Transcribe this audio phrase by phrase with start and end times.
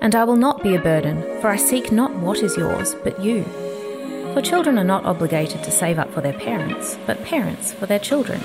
[0.00, 3.22] And I will not be a burden, for I seek not what is yours, but
[3.22, 3.44] you.
[4.32, 7.98] For children are not obligated to save up for their parents, but parents for their
[7.98, 8.40] children.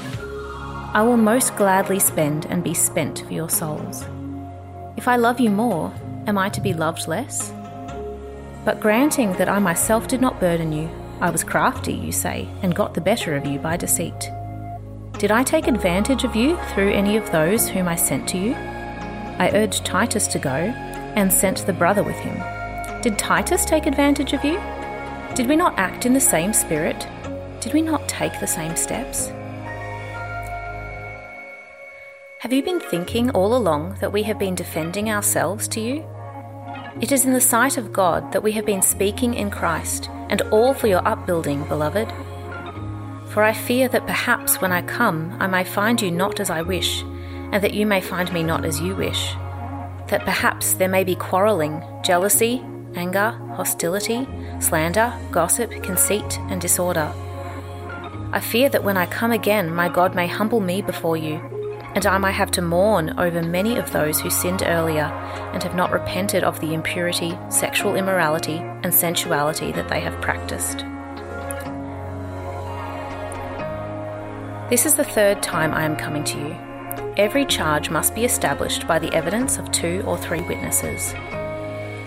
[0.93, 4.03] I will most gladly spend and be spent for your souls.
[4.97, 5.93] If I love you more,
[6.27, 7.51] am I to be loved less?
[8.65, 10.89] But granting that I myself did not burden you,
[11.21, 14.29] I was crafty, you say, and got the better of you by deceit.
[15.19, 18.53] Did I take advantage of you through any of those whom I sent to you?
[18.53, 20.73] I urged Titus to go,
[21.15, 22.35] and sent the brother with him.
[23.01, 24.59] Did Titus take advantage of you?
[25.35, 27.07] Did we not act in the same spirit?
[27.59, 29.27] Did we not take the same steps?
[32.39, 36.05] Have you been thinking all along that we have been defending ourselves to you?
[37.01, 40.41] It is in the sight of God that we have been speaking in Christ, and
[40.43, 42.11] all for your upbuilding, beloved.
[43.29, 46.61] For I fear that perhaps when I come I may find you not as I
[46.61, 47.01] wish,
[47.51, 49.35] and that you may find me not as you wish
[50.07, 52.63] that perhaps there may be quarrelling, jealousy,
[52.95, 54.27] anger, hostility,
[54.59, 57.11] slander, gossip, conceit, and disorder.
[58.31, 61.35] I fear that when I come again, my God may humble me before you,
[61.95, 65.05] and I may have to mourn over many of those who sinned earlier
[65.53, 70.79] and have not repented of the impurity, sexual immorality, and sensuality that they have practiced.
[74.69, 76.64] This is the third time I am coming to you.
[77.17, 81.13] Every charge must be established by the evidence of two or three witnesses.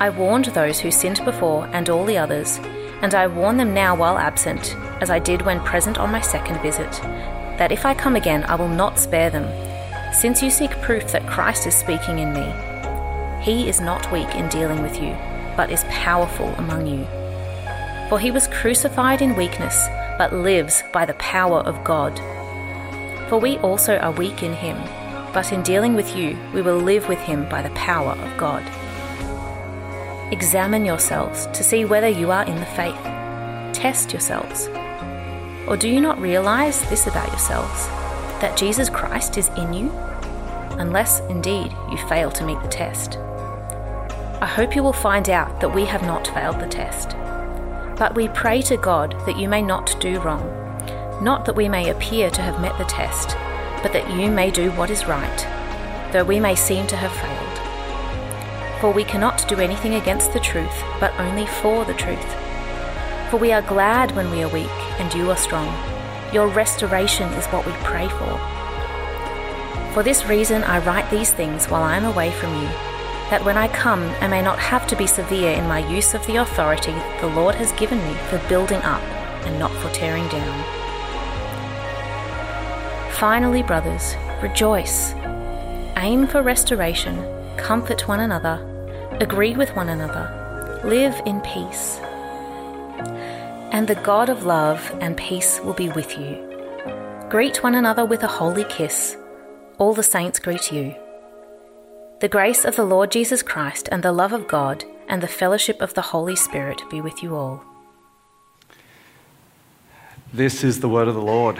[0.00, 2.58] I warned those who sinned before and all the others,
[3.02, 6.60] and I warn them now while absent, as I did when present on my second
[6.60, 6.90] visit,
[7.58, 9.46] that if I come again I will not spare them,
[10.14, 12.52] since you seek proof that Christ is speaking in me.
[13.42, 15.16] He is not weak in dealing with you,
[15.56, 17.06] but is powerful among you.
[18.08, 19.86] For he was crucified in weakness,
[20.18, 22.18] but lives by the power of God.
[23.28, 24.76] For we also are weak in him
[25.32, 28.64] but in dealing with you, we will live with him by the power of God.
[30.32, 33.00] Examine yourselves to see whether you are in the faith.
[33.72, 34.68] Test yourselves.
[35.66, 37.86] Or do you not realize this about yourselves
[38.40, 39.90] that Jesus Christ is in you?
[40.78, 43.18] Unless, indeed, you fail to meet the test.
[44.40, 47.10] I hope you will find out that we have not failed the test.
[47.98, 50.42] But we pray to God that you may not do wrong,
[51.20, 53.36] not that we may appear to have met the test
[53.82, 58.80] but that you may do what is right, though we may seem to have failed.
[58.80, 62.32] For we cannot do anything against the truth, but only for the truth.
[63.30, 64.66] For we are glad when we are weak
[64.98, 65.74] and you are strong.
[66.32, 68.38] Your restoration is what we pray for.
[69.94, 72.68] For this reason I write these things while I am away from you,
[73.30, 76.26] that when I come I may not have to be severe in my use of
[76.26, 79.02] the authority the Lord has given me for building up
[79.46, 80.77] and not for tearing down.
[83.18, 85.12] Finally, brothers, rejoice.
[85.96, 87.16] Aim for restoration,
[87.56, 88.64] comfort one another,
[89.20, 91.98] agree with one another, live in peace.
[93.72, 96.38] And the God of love and peace will be with you.
[97.28, 99.16] Greet one another with a holy kiss.
[99.78, 100.94] All the saints greet you.
[102.20, 105.82] The grace of the Lord Jesus Christ and the love of God and the fellowship
[105.82, 107.64] of the Holy Spirit be with you all.
[110.32, 111.58] This is the word of the Lord.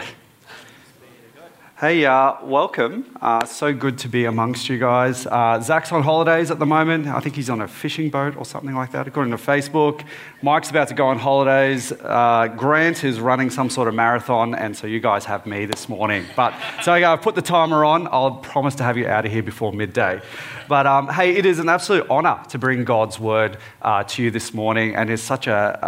[1.79, 3.05] Hey, uh, welcome.
[3.21, 5.25] Uh, so good to be amongst you guys.
[5.25, 7.07] Uh, Zach's on holidays at the moment.
[7.07, 10.03] I think he's on a fishing boat or something like that, according to Facebook.
[10.41, 11.93] Mike's about to go on holidays.
[11.93, 15.87] Uh, Grant is running some sort of marathon, and so you guys have me this
[15.87, 16.25] morning.
[16.35, 16.53] But
[16.83, 18.09] so I've put the timer on.
[18.11, 20.21] I'll promise to have you out of here before midday.
[20.67, 24.31] But um, hey, it is an absolute honor to bring God's word uh, to you
[24.31, 25.79] this morning, and it's such a,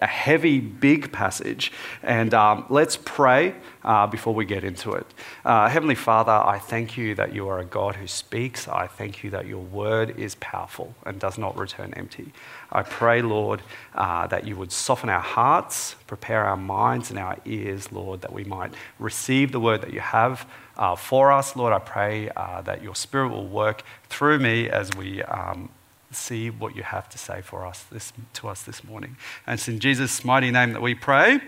[0.00, 1.72] a, a heavy, big passage.
[2.04, 5.06] And um, let's pray uh, before we get into it.
[5.44, 8.68] Uh, Heavenly Father, I thank you that you are a God who speaks.
[8.68, 12.32] I thank you that your word is powerful and does not return empty.
[12.70, 13.62] I pray, Lord,
[13.94, 18.32] uh, that you would soften our hearts, prepare our minds and our ears, Lord, that
[18.32, 21.56] we might receive the word that you have uh, for us.
[21.56, 25.22] Lord, I pray uh, that your spirit will work through me as we.
[25.22, 25.70] Um,
[26.12, 29.16] see what you have to say for us this, to us this morning.
[29.46, 31.40] And it's in Jesus' mighty name that we pray.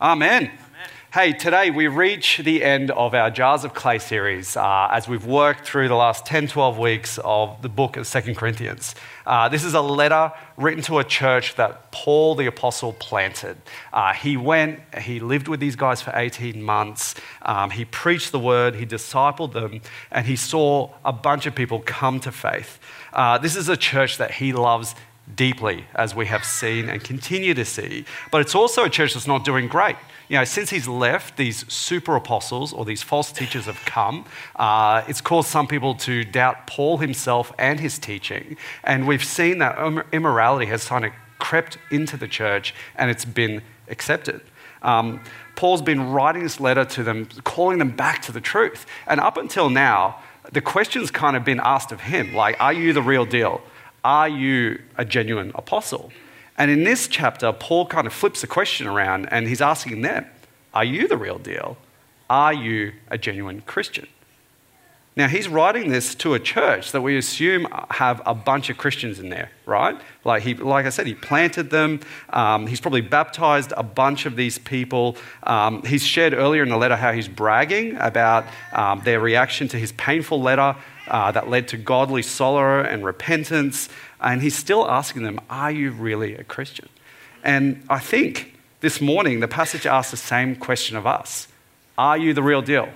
[0.00, 0.50] Amen.
[1.10, 5.24] Hey, today we reach the end of our Jars of Clay series uh, as we've
[5.24, 8.94] worked through the last 10, 12 weeks of the book of Second Corinthians.
[9.24, 13.56] Uh, this is a letter written to a church that Paul the Apostle planted.
[13.90, 18.38] Uh, he went, he lived with these guys for 18 months, um, he preached the
[18.38, 19.80] word, he discipled them,
[20.10, 22.78] and he saw a bunch of people come to faith.
[23.14, 24.94] Uh, this is a church that he loves
[25.34, 29.26] deeply, as we have seen and continue to see, but it's also a church that's
[29.26, 29.96] not doing great
[30.28, 34.26] you know, since he's left, these super apostles or these false teachers have come.
[34.56, 38.56] Uh, it's caused some people to doubt Paul himself and his teaching.
[38.84, 39.78] And we've seen that
[40.12, 44.42] immorality has kind of crept into the church and it's been accepted.
[44.82, 45.20] Um,
[45.56, 48.86] Paul's been writing this letter to them, calling them back to the truth.
[49.06, 50.20] And up until now,
[50.52, 53.62] the question's kind of been asked of him like, are you the real deal?
[54.08, 56.10] Are you a genuine apostle?
[56.56, 60.24] And in this chapter, Paul kind of flips the question around and he's asking them,
[60.72, 61.76] Are you the real deal?
[62.30, 64.06] Are you a genuine Christian?
[65.14, 69.18] Now, he's writing this to a church that we assume have a bunch of Christians
[69.18, 70.00] in there, right?
[70.24, 72.00] Like, he, like I said, he planted them.
[72.30, 75.16] Um, he's probably baptized a bunch of these people.
[75.42, 79.76] Um, he's shared earlier in the letter how he's bragging about um, their reaction to
[79.76, 80.76] his painful letter
[81.10, 83.88] uh, that led to godly sorrow and repentance.
[84.20, 86.88] And he's still asking them, Are you really a Christian?
[87.44, 91.48] And I think this morning the passage asks the same question of us
[91.96, 92.88] Are you the real deal?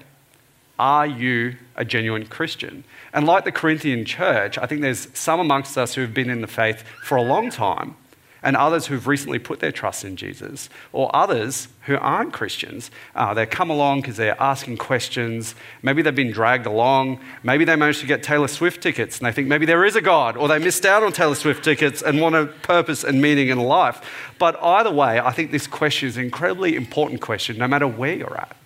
[0.79, 2.85] Are you a genuine Christian?
[3.13, 6.41] And like the Corinthian church, I think there's some amongst us who have been in
[6.41, 7.95] the faith for a long time
[8.43, 12.91] and others who've recently put their trust in Jesus, or others who aren't Christians.
[13.15, 15.55] Uh, they come along because they're asking questions.
[15.83, 17.21] Maybe they've been dragged along.
[17.43, 20.01] Maybe they managed to get Taylor Swift tickets and they think maybe there is a
[20.01, 23.49] God, or they missed out on Taylor Swift tickets and want a purpose and meaning
[23.49, 24.05] in life.
[24.39, 28.15] But either way, I think this question is an incredibly important question, no matter where
[28.15, 28.57] you're at.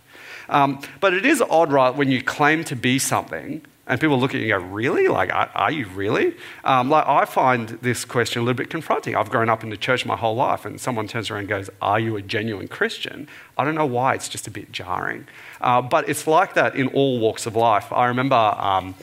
[0.49, 4.35] Um, but it is odd, right, when you claim to be something and people look
[4.35, 5.09] at you and go, Really?
[5.09, 6.35] Like, are, you really?
[6.65, 9.15] Um, like, I find this question a little bit confronting.
[9.15, 11.71] I've grown up in the church my whole life, and someone turns around and goes,
[11.81, 13.29] Are you a genuine Christian?
[13.57, 15.27] I don't know why, it's just a bit jarring.
[15.61, 17.93] Uh, but it's like that in all walks of life.
[17.93, 18.35] I remember.
[18.35, 18.95] Um,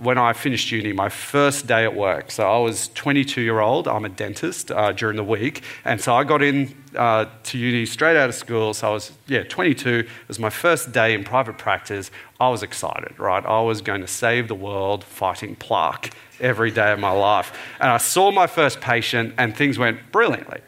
[0.00, 2.30] when I finished uni, my first day at work.
[2.30, 3.88] So I was 22 year old.
[3.88, 7.86] I'm a dentist uh, during the week, and so I got in uh, to uni
[7.86, 8.74] straight out of school.
[8.74, 9.88] So I was yeah 22.
[9.90, 12.10] It was my first day in private practice.
[12.40, 13.44] I was excited, right?
[13.44, 17.90] I was going to save the world fighting plaque every day of my life, and
[17.90, 20.60] I saw my first patient, and things went brilliantly.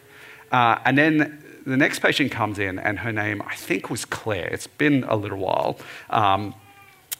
[0.52, 4.48] Uh, and then the next patient comes in, and her name I think was Claire.
[4.48, 5.78] It's been a little while.
[6.10, 6.54] Um,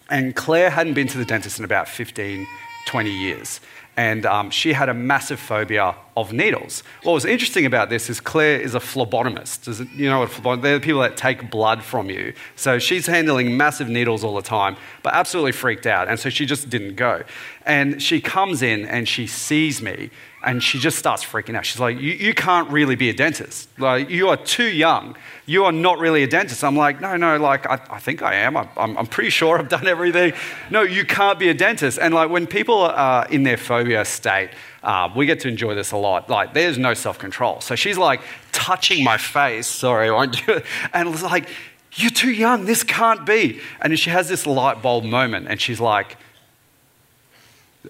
[0.08, 2.47] and Claire hadn't been to the dentist in about 15,
[2.87, 3.61] 20 years.
[3.99, 6.82] And um, she had a massive phobia of needles.
[7.03, 9.81] What was interesting about this is Claire is a phlebotomist.
[9.81, 10.26] It, you know?
[10.56, 12.35] They're the people that take blood from you.
[12.56, 16.09] So she's handling massive needles all the time, but absolutely freaked out.
[16.09, 17.23] And so she just didn't go.
[17.64, 20.11] And she comes in and she sees me
[20.43, 21.67] and she just starts freaking out.
[21.67, 23.69] She's like, you, you can't really be a dentist.
[23.79, 25.17] Like, you are too young.
[25.47, 26.62] You are not really a dentist.
[26.62, 28.56] I'm like, no, no, like, I, I think I am.
[28.56, 30.35] I, I'm, I'm pretty sure I've done everything.
[30.71, 31.99] No, you can't be a dentist.
[32.00, 34.50] And like, when people are in their phobia state,
[34.83, 36.31] uh, we get to enjoy this a lot.
[36.31, 37.61] Like, there's no self control.
[37.61, 38.21] So she's like
[38.53, 39.67] touching my face.
[39.67, 40.65] Sorry, I won't do it.
[40.93, 41.49] And it's like,
[41.94, 42.67] you're too young.
[42.67, 43.61] This can't be.
[43.81, 46.19] And she has this light bulb moment and she's like,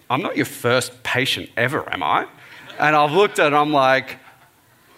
[0.09, 2.27] I'm not your first patient ever, am I?
[2.78, 4.19] And I've looked at it I'm like,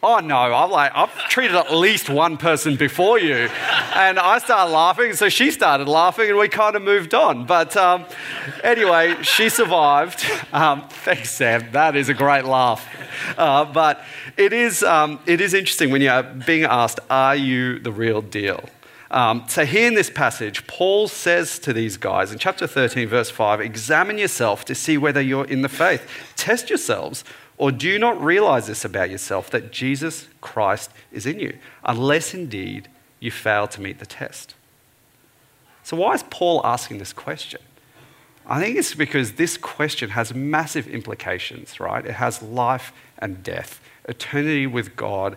[0.03, 3.35] oh no, I'm like, I've treated at least one person before you.
[3.95, 7.47] And I started laughing, so she started laughing, and we kind of moved on.
[7.47, 8.05] But um,
[8.63, 10.25] anyway, she survived.
[10.53, 11.71] Um, thanks, Sam.
[11.73, 12.87] That is a great laugh.
[13.37, 14.03] Uh, but
[14.37, 18.65] it is, um, it is interesting when you're being asked, are you the real deal?
[19.11, 23.31] Um, so, here in this passage, Paul says to these guys in chapter 13, verse
[23.31, 26.07] 5 examine yourself to see whether you're in the faith.
[26.37, 27.25] Test yourselves.
[27.59, 32.33] Or do you not realize this about yourself, that Jesus Christ is in you, unless
[32.33, 32.89] indeed
[33.19, 34.55] you fail to meet the test?
[35.83, 37.61] So, why is Paul asking this question?
[38.47, 42.07] I think it's because this question has massive implications, right?
[42.07, 45.37] It has life and death, eternity with God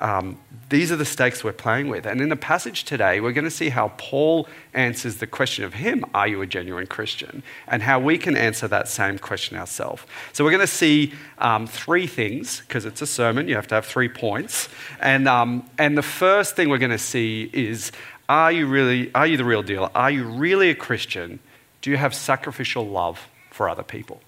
[0.00, 0.38] um,
[0.68, 2.06] these are the stakes we're playing with.
[2.06, 5.74] And in the passage today, we're going to see how Paul answers the question of
[5.74, 7.42] him, Are you a genuine Christian?
[7.66, 10.02] And how we can answer that same question ourselves.
[10.32, 13.74] So we're going to see um, three things, because it's a sermon, you have to
[13.76, 14.68] have three points.
[15.00, 17.92] And, um, and the first thing we're going to see is
[18.28, 19.90] Are you really, are you the real deal?
[19.94, 21.38] Are you really a Christian?
[21.80, 24.20] Do you have sacrificial love for other people?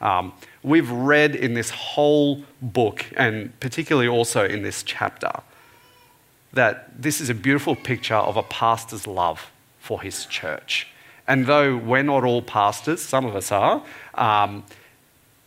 [0.00, 5.32] Um, we've read in this whole book, and particularly also in this chapter,
[6.52, 10.88] that this is a beautiful picture of a pastor's love for his church.
[11.26, 13.82] And though we're not all pastors, some of us are,
[14.14, 14.64] um,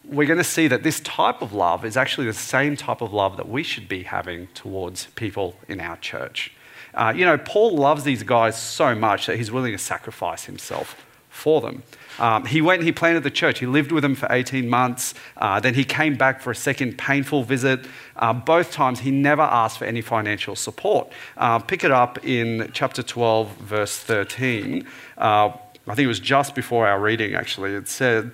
[0.05, 3.13] we're going to see that this type of love is actually the same type of
[3.13, 6.53] love that we should be having towards people in our church.
[6.93, 10.95] Uh, you know, Paul loves these guys so much that he's willing to sacrifice himself
[11.31, 11.81] for them.
[12.19, 13.59] Um, he went, he planted the church.
[13.59, 15.15] He lived with them for 18 months.
[15.37, 17.85] Uh, then he came back for a second painful visit.
[18.15, 21.11] Uh, both times he never asked for any financial support.
[21.37, 24.85] Uh, pick it up in chapter 12, verse 13.
[25.17, 25.51] Uh,
[25.87, 27.73] I think it was just before our reading, actually.
[27.73, 28.31] It said,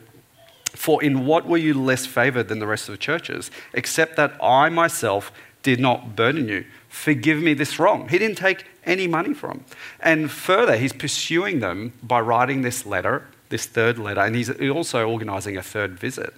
[0.65, 4.33] For in what were you less favored than the rest of the churches, except that
[4.43, 5.31] I myself
[5.67, 6.63] did not burden you?
[6.87, 8.07] Forgive me this wrong.
[8.07, 9.65] He didn't take any money from.
[9.99, 15.05] And further, he's pursuing them by writing this letter, this third letter, and he's also
[15.05, 16.33] organizing a third visit.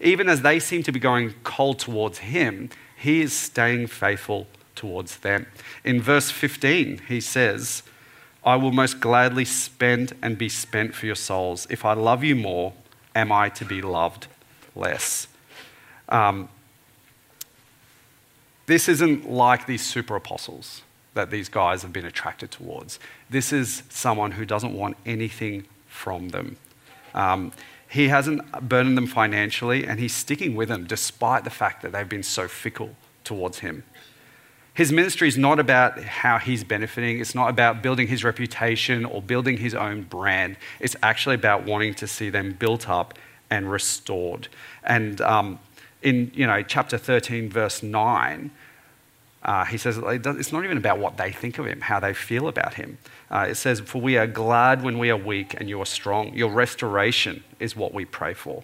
[0.00, 5.18] Even as they seem to be going cold towards him, he is staying faithful towards
[5.18, 5.46] them.
[5.84, 7.84] In verse 15, he says,
[8.42, 11.68] I will most gladly spend and be spent for your souls.
[11.70, 12.72] If I love you more,
[13.14, 14.26] am I to be loved
[14.74, 15.28] less?
[16.08, 16.48] Um,
[18.66, 20.82] this isn't like these super apostles
[21.14, 22.98] that these guys have been attracted towards.
[23.28, 26.56] This is someone who doesn't want anything from them.
[27.14, 27.52] Um,
[27.88, 32.08] he hasn't burdened them financially, and he's sticking with them despite the fact that they've
[32.08, 33.84] been so fickle towards him.
[34.74, 37.20] His ministry is not about how he's benefiting.
[37.20, 40.56] It's not about building his reputation or building his own brand.
[40.80, 43.18] It's actually about wanting to see them built up
[43.50, 44.48] and restored.
[44.82, 45.58] And um,
[46.02, 48.50] in you know chapter 13, verse 9,
[49.44, 52.46] uh, he says it's not even about what they think of him, how they feel
[52.48, 52.98] about him.
[53.30, 56.32] Uh, it says, For we are glad when we are weak and you are strong.
[56.34, 58.62] Your restoration is what we pray for.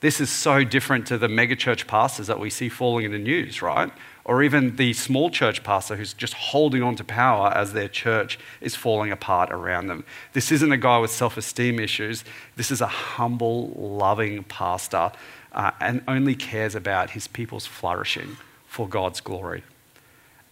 [0.00, 3.60] This is so different to the megachurch pastors that we see falling in the news,
[3.60, 3.90] right?
[4.24, 8.38] Or even the small church pastor who's just holding on to power as their church
[8.60, 10.04] is falling apart around them.
[10.32, 12.24] This isn't a guy with self esteem issues.
[12.56, 15.12] This is a humble, loving pastor
[15.56, 18.36] uh, and only cares about his people's flourishing
[18.66, 19.64] for God's glory.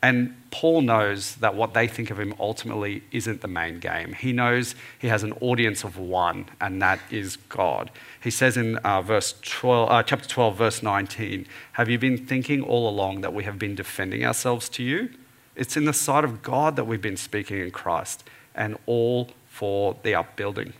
[0.03, 4.13] And Paul knows that what they think of him ultimately isn't the main game.
[4.13, 7.91] He knows he has an audience of one, and that is God.
[8.23, 12.61] He says in uh, verse 12, uh, chapter 12, verse 19, Have you been thinking
[12.61, 15.09] all along that we have been defending ourselves to you?
[15.57, 19.97] It's in the sight of God that we've been speaking in Christ, and all for
[20.03, 20.75] the upbuilding.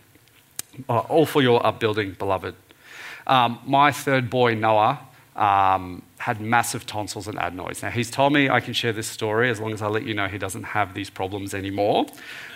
[0.87, 2.53] Uh, all for your upbuilding, beloved.
[3.27, 4.99] Um, my third boy, Noah,
[5.35, 7.83] um, had massive tonsils and adenoids.
[7.83, 10.13] Now, he's told me I can share this story as long as I let you
[10.13, 12.05] know he doesn't have these problems anymore.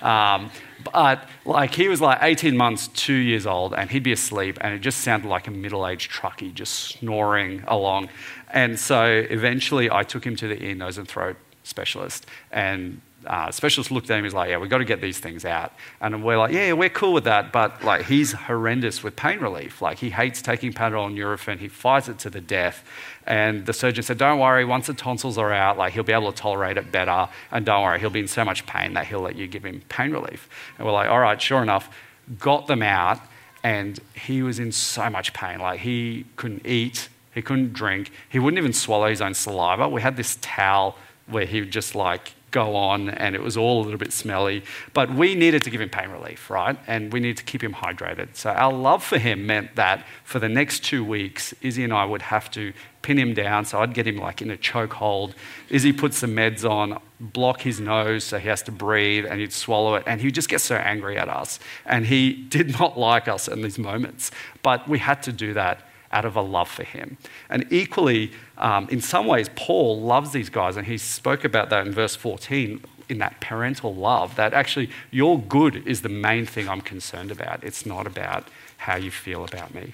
[0.02, 0.50] Um,
[0.94, 4.74] but like he was like 18 months, two years old, and he'd be asleep, and
[4.74, 8.10] it just sounded like a middle aged truckie just snoring along.
[8.52, 13.52] And so eventually I took him to the ear, nose, and throat specialist, and uh,
[13.52, 14.24] specialist looked at him.
[14.24, 16.90] He's like, "Yeah, we've got to get these things out." And we're like, "Yeah, we're
[16.90, 19.82] cool with that." But like, he's horrendous with pain relief.
[19.82, 21.60] Like, he hates taking Panadol and Nurofen.
[21.60, 22.84] He fights it to the death.
[23.26, 24.66] And the surgeon said, "Don't worry.
[24.66, 27.28] Once the tonsils are out, like he'll be able to tolerate it better.
[27.52, 29.82] And don't worry, he'll be in so much pain that he'll let you give him
[29.90, 31.90] pain relief." And we're like, "All right, sure enough."
[32.38, 33.20] Got them out,
[33.64, 35.60] and he was in so much pain.
[35.60, 37.10] Like, he couldn't eat.
[37.34, 38.12] He couldn't drink.
[38.28, 39.88] He wouldn't even swallow his own saliva.
[39.90, 40.96] We had this towel
[41.28, 44.64] where he would just like go on and it was all a little bit smelly.
[44.94, 46.78] But we needed to give him pain relief, right?
[46.88, 48.36] And we needed to keep him hydrated.
[48.36, 52.06] So our love for him meant that for the next two weeks, Izzy and I
[52.06, 53.66] would have to pin him down.
[53.66, 55.34] So I'd get him like in a chokehold.
[55.70, 59.54] Izzy put some meds on, block his nose so he has to breathe and he'd
[59.54, 60.04] swallow it.
[60.06, 61.60] And he'd just get so angry at us.
[61.86, 64.32] And he did not like us in these moments.
[64.64, 67.18] But we had to do that out of a love for him.
[67.50, 71.86] And equally, um, in some ways, Paul loves these guys, and he spoke about that
[71.86, 76.70] in verse 14 in that parental love that actually your good is the main thing
[76.70, 77.64] I'm concerned about.
[77.64, 78.48] It's not about
[78.78, 79.94] how you feel about me.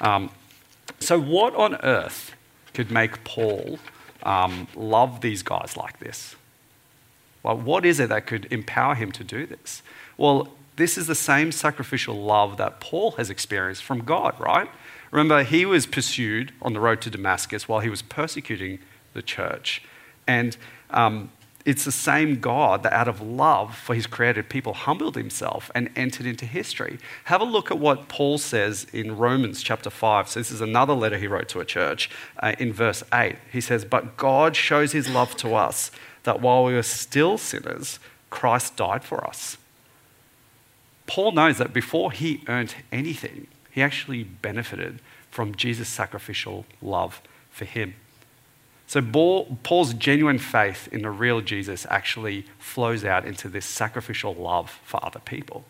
[0.00, 0.30] Um,
[0.98, 2.34] so, what on earth
[2.74, 3.78] could make Paul
[4.22, 6.36] um, love these guys like this?
[7.42, 9.82] Well, what is it that could empower him to do this?
[10.16, 14.68] Well, this is the same sacrificial love that Paul has experienced from God, right?
[15.10, 18.78] Remember, he was pursued on the road to Damascus while he was persecuting
[19.14, 19.82] the church.
[20.26, 20.56] And
[20.90, 21.30] um,
[21.64, 25.90] it's the same God that, out of love for his created people, humbled himself and
[25.96, 26.98] entered into history.
[27.24, 30.28] Have a look at what Paul says in Romans chapter 5.
[30.28, 32.08] So, this is another letter he wrote to a church
[32.38, 33.36] uh, in verse 8.
[33.52, 35.90] He says, But God shows his love to us
[36.22, 37.98] that while we were still sinners,
[38.30, 39.58] Christ died for us.
[41.06, 47.66] Paul knows that before he earned anything, he actually benefited from Jesus' sacrificial love for
[47.66, 47.92] him.
[48.86, 54.80] So Paul's genuine faith in the real Jesus actually flows out into this sacrificial love
[54.82, 55.66] for other people,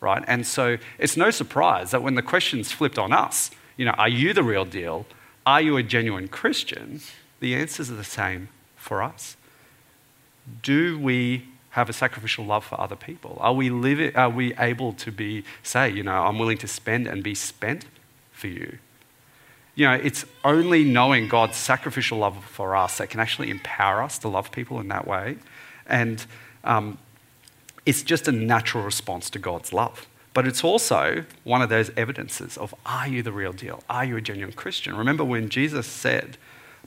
[0.00, 0.24] right?
[0.26, 4.08] And so it's no surprise that when the question's flipped on us, you know, are
[4.08, 5.04] you the real deal?
[5.44, 7.02] Are you a genuine Christian?
[7.40, 9.36] The answers are the same for us.
[10.62, 13.36] Do we have a sacrificial love for other people?
[13.40, 17.06] Are we, living, are we able to be, say, you know, I'm willing to spend
[17.06, 17.86] and be spent
[18.32, 18.78] for you?
[19.76, 24.18] You know, it's only knowing God's sacrificial love for us that can actually empower us
[24.18, 25.36] to love people in that way.
[25.86, 26.24] And
[26.64, 26.98] um,
[27.86, 30.06] it's just a natural response to God's love.
[30.34, 33.82] But it's also one of those evidences of are you the real deal?
[33.88, 34.96] Are you a genuine Christian?
[34.96, 36.36] Remember when Jesus said,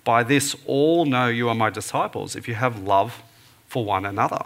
[0.03, 3.21] By this all know you are my disciples if you have love
[3.67, 4.45] for one another.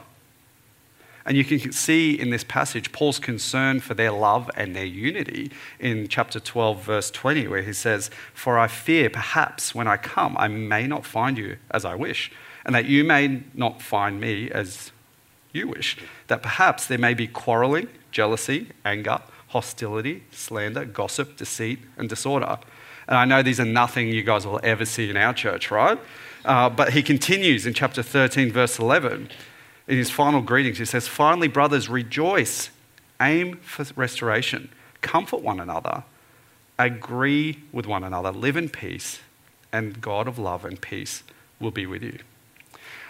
[1.28, 5.52] And you can see in this passage Paul's concern for their love and their unity
[5.78, 10.38] in chapter 12, verse 20, where he says, For I fear perhaps when I come
[10.38, 12.32] I may not find you as I wish,
[12.66, 14.94] and that you may not find me as
[15.52, 19.20] you wish, that perhaps there may be quarreling, jealousy, anger,
[19.50, 22.58] hostility, slander, gossip, deceit, and disorder.
[23.06, 26.00] And I know these are nothing you guys will ever see in our church, right?
[26.46, 29.30] Uh, but he continues in chapter 13, verse 11
[29.88, 32.70] in his final greetings, he says, Finally, brothers, rejoice,
[33.22, 34.70] aim for restoration,
[35.02, 36.04] comfort one another,
[36.78, 39.20] agree with one another, live in peace,
[39.72, 41.24] and God of love and peace
[41.60, 42.20] will be with you.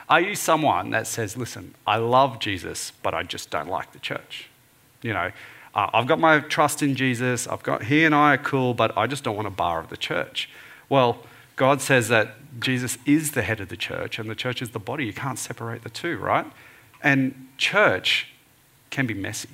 [0.10, 4.00] Are you someone that says, Listen, I love Jesus, but I just don't like the
[4.00, 4.50] church?
[5.02, 5.32] You know,
[5.76, 8.98] uh, I've got my trust in Jesus, I've got, he and I are cool, but
[8.98, 10.50] I just don't want a bar of the church.
[10.90, 11.24] Well,
[11.56, 14.80] God says that Jesus is the head of the church and the church is the
[14.80, 15.06] body.
[15.06, 16.46] You can't separate the two, right?
[17.04, 18.28] And church
[18.90, 19.50] can be messy,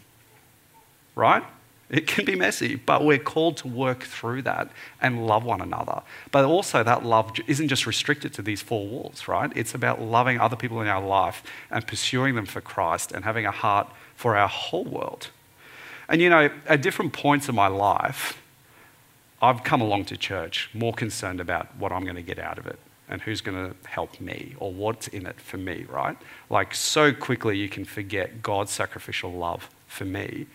[1.16, 1.44] right?
[1.90, 6.02] It can be messy, but we're called to work through that and love one another.
[6.32, 9.52] But also, that love isn't just restricted to these four walls, right?
[9.56, 13.46] It's about loving other people in our life and pursuing them for Christ and having
[13.46, 15.30] a heart for our whole world.
[16.10, 18.42] And you know, at different points in my life,
[19.42, 22.66] I've come along to church more concerned about what I'm going to get out of
[22.66, 22.80] it
[23.10, 26.18] and who's going to help me or what's in it for me, right?
[26.50, 30.48] Like, so quickly you can forget God's sacrificial love for me.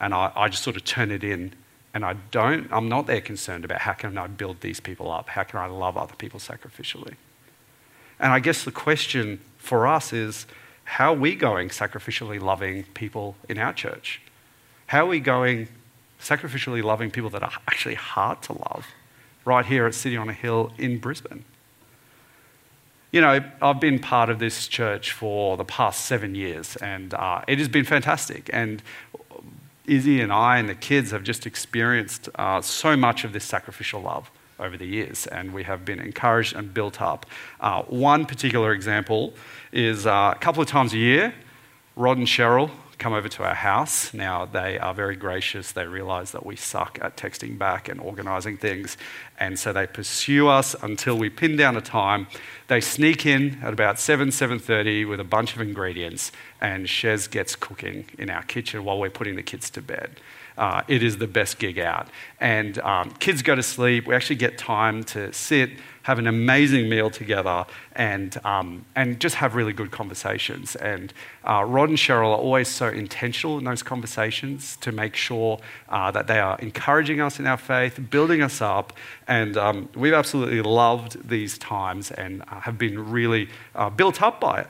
[0.00, 1.52] And I, I just sort of turn it in
[1.92, 5.28] and I don't, I'm not there concerned about how can I build these people up?
[5.28, 7.14] How can I love other people sacrificially?
[8.18, 10.46] And I guess the question for us is
[10.84, 14.20] how are we going sacrificially loving people in our church?
[14.86, 15.68] How are we going
[16.20, 18.86] sacrificially loving people that are actually hard to love
[19.44, 21.44] right here at City on a Hill in Brisbane?
[23.12, 27.42] You know, I've been part of this church for the past seven years, and uh,
[27.48, 28.48] it has been fantastic.
[28.52, 28.84] And
[29.84, 34.00] Izzy and I and the kids have just experienced uh, so much of this sacrificial
[34.00, 37.26] love over the years, and we have been encouraged and built up.
[37.58, 39.34] Uh, one particular example
[39.72, 41.34] is uh, a couple of times a year,
[41.96, 42.70] Rod and Cheryl
[43.00, 44.14] come over to our house.
[44.14, 45.72] Now, they are very gracious.
[45.72, 48.96] They realize that we suck at texting back and organizing things.
[49.38, 52.28] And so they pursue us until we pin down a time.
[52.68, 56.30] They sneak in at about 7, 7.30 with a bunch of ingredients.
[56.60, 60.20] And Shez gets cooking in our kitchen while we're putting the kids to bed.
[60.58, 62.08] Uh, it is the best gig out.
[62.38, 64.06] And um, kids go to sleep.
[64.06, 65.70] We actually get time to sit,
[66.02, 70.76] have an amazing meal together, and, um, and just have really good conversations.
[70.76, 71.12] And
[71.44, 75.58] uh, Rod and Cheryl are always so intentional in those conversations to make sure
[75.88, 78.92] uh, that they are encouraging us in our faith, building us up.
[79.28, 84.40] And um, we've absolutely loved these times and uh, have been really uh, built up
[84.40, 84.68] by it.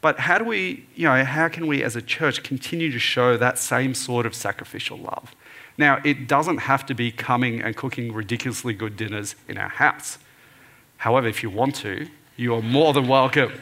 [0.00, 3.36] But how do we, you know, how can we as a church continue to show
[3.36, 5.34] that same sort of sacrificial love?
[5.78, 10.18] Now, it doesn't have to be coming and cooking ridiculously good dinners in our house.
[10.98, 12.06] However, if you want to,
[12.36, 13.52] you are more than welcome.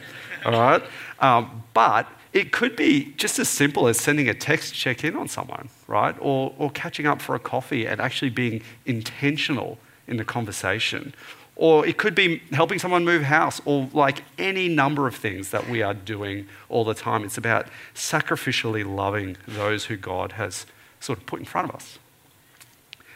[0.45, 0.83] All right?
[1.19, 5.27] Um, but it could be just as simple as sending a text check in on
[5.27, 6.15] someone, right?
[6.19, 11.13] Or, or catching up for a coffee and actually being intentional in the conversation.
[11.55, 15.69] Or it could be helping someone move house, or like any number of things that
[15.69, 17.23] we are doing all the time.
[17.23, 20.65] It's about sacrificially loving those who God has
[20.99, 21.97] sort of put in front of us.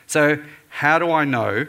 [0.08, 0.38] So,
[0.70, 1.68] how do I know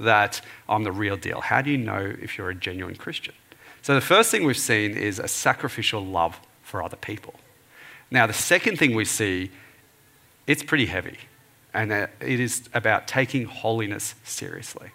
[0.00, 1.40] that I'm the real deal?
[1.40, 3.34] How do you know if you're a genuine Christian?
[3.82, 7.34] So, the first thing we've seen is a sacrificial love for other people.
[8.10, 9.50] Now, the second thing we see,
[10.46, 11.18] it's pretty heavy,
[11.74, 14.90] and it is about taking holiness seriously.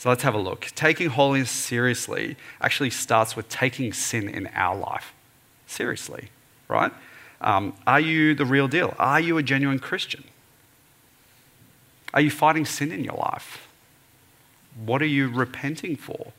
[0.00, 0.68] So let's have a look.
[0.74, 5.12] Taking holiness seriously actually starts with taking sin in our life
[5.66, 6.30] seriously,
[6.68, 6.90] right?
[7.42, 8.94] Um, are you the real deal?
[8.98, 10.24] Are you a genuine Christian?
[12.14, 13.68] Are you fighting sin in your life?
[14.76, 16.32] What are you repenting for?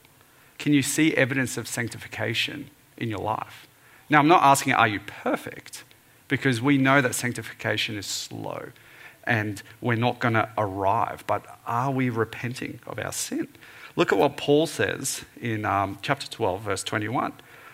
[0.57, 3.67] Can you see evidence of sanctification in your life?
[4.09, 5.83] Now, I'm not asking, are you perfect?
[6.27, 8.71] Because we know that sanctification is slow
[9.23, 11.23] and we're not going to arrive.
[11.27, 13.47] But are we repenting of our sin?
[13.95, 17.33] Look at what Paul says in um, chapter 12, verse 21.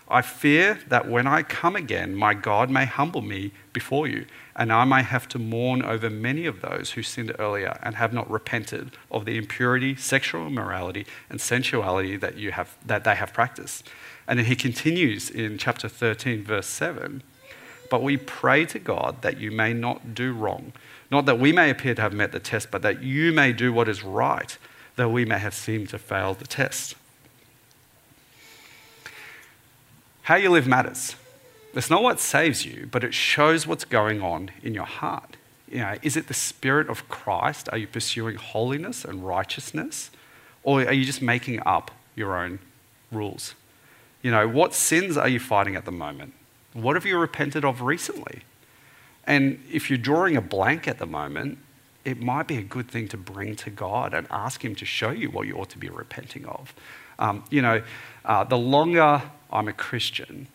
[0.09, 4.71] I fear that when I come again, my God may humble me before you, and
[4.71, 8.29] I may have to mourn over many of those who sinned earlier and have not
[8.29, 13.89] repented of the impurity, sexual immorality, and sensuality that, you have, that they have practiced.
[14.27, 17.21] And then he continues in chapter 13, verse 7
[17.89, 20.71] But we pray to God that you may not do wrong,
[21.11, 23.73] not that we may appear to have met the test, but that you may do
[23.73, 24.57] what is right,
[24.95, 26.95] though we may have seemed to fail the test.
[30.27, 31.15] How you live matters.
[31.73, 35.37] It's not what saves you, but it shows what's going on in your heart.
[35.69, 37.69] You know, is it the Spirit of Christ?
[37.71, 40.11] Are you pursuing holiness and righteousness?
[40.63, 42.59] Or are you just making up your own
[43.09, 43.55] rules?
[44.21, 46.33] You know, what sins are you fighting at the moment?
[46.73, 48.41] What have you repented of recently?
[49.25, 51.59] And if you're drawing a blank at the moment,
[52.03, 55.11] it might be a good thing to bring to God and ask Him to show
[55.11, 56.75] you what you ought to be repenting of.
[57.17, 57.81] Um, you know,
[58.25, 60.47] uh, the longer I'm a Christian,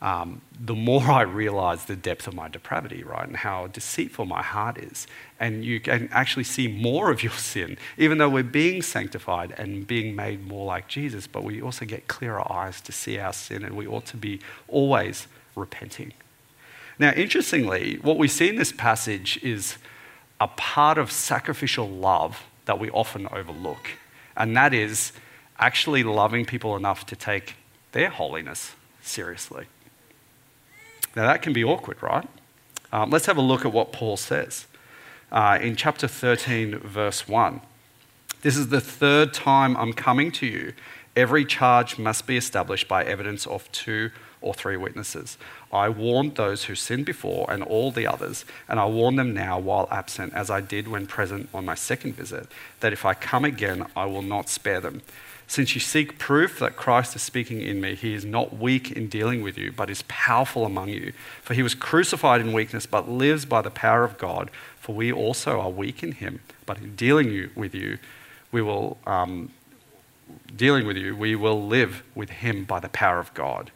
[0.00, 4.42] um, the more I realize the depth of my depravity, right, and how deceitful my
[4.42, 5.06] heart is.
[5.40, 9.86] And you can actually see more of your sin, even though we're being sanctified and
[9.86, 13.64] being made more like Jesus, but we also get clearer eyes to see our sin,
[13.64, 16.12] and we ought to be always repenting.
[16.98, 19.78] Now, interestingly, what we see in this passage is
[20.40, 23.90] a part of sacrificial love that we often overlook,
[24.36, 25.12] and that is
[25.58, 27.54] actually loving people enough to take
[27.92, 29.66] their holiness seriously.
[31.16, 32.28] Now, that can be awkward, right?
[32.92, 34.66] Um, let's have a look at what Paul says
[35.32, 37.60] uh, in chapter 13, verse 1.
[38.42, 40.72] This is the third time I'm coming to you.
[41.16, 45.36] Every charge must be established by evidence of two or three witnesses.
[45.72, 49.58] I warned those who sinned before and all the others, and I warn them now
[49.58, 52.46] while absent, as I did when present on my second visit,
[52.80, 55.02] that if I come again, I will not spare them.
[55.46, 59.08] Since you seek proof that Christ is speaking in me, he is not weak in
[59.08, 61.12] dealing with you, but is powerful among you.
[61.42, 64.50] For he was crucified in weakness, but lives by the power of God.
[64.78, 67.98] For we also are weak in him, but in dealing you, with you,
[68.52, 69.50] we will um,
[70.54, 73.70] dealing with you, we will live with him by the power of God.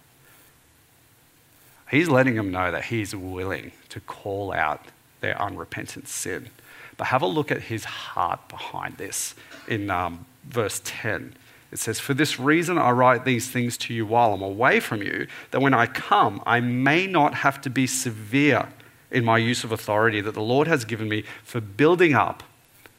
[1.93, 4.87] He's letting them know that he's willing to call out
[5.21, 6.49] their unrepentant sin.
[6.97, 9.35] But have a look at his heart behind this
[9.69, 11.35] in um, verse 10.
[11.71, 15.03] It says, For this reason I write these things to you while I'm away from
[15.03, 18.69] you, that when I come, I may not have to be severe
[19.11, 22.43] in my use of authority that the Lord has given me for building up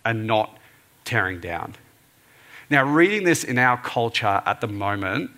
[0.06, 0.56] and not
[1.04, 1.74] tearing down.
[2.70, 5.32] Now, reading this in our culture at the moment,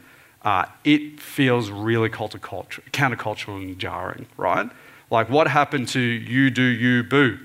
[0.46, 4.70] uh, it feels really countercultural and jarring, right?
[5.10, 7.40] Like, what happened to you do, you boo?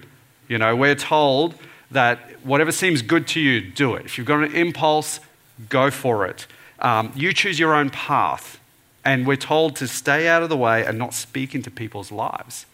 [0.49, 1.55] You know, we're told
[1.91, 4.05] that whatever seems good to you, do it.
[4.05, 5.21] If you've got an impulse,
[5.71, 6.47] go for it.
[6.79, 8.59] Um, you choose your own path.
[9.03, 12.67] And we're told to stay out of the way and not speak into people's lives.